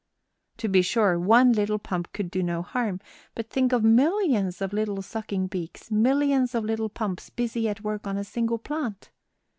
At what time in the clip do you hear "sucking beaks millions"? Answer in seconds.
5.03-6.55